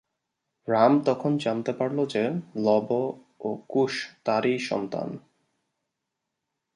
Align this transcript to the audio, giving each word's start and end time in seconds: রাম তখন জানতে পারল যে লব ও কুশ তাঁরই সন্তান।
রাম 0.67 0.93
তখন 1.05 1.31
জানতে 1.37 1.71
পারল 1.73 1.97
যে 2.05 2.23
লব 2.57 2.89
ও 3.39 3.49
কুশ 3.69 3.93
তাঁরই 4.25 4.55
সন্তান। 4.59 5.09